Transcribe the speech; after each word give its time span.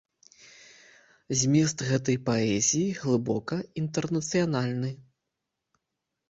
Змест 1.41 1.83
гэтай 1.89 2.17
паэзіі 2.29 2.97
глыбока 3.03 3.55
інтэрнацыянальны. 3.83 4.91